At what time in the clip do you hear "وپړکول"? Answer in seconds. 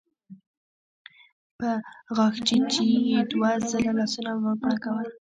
4.45-5.07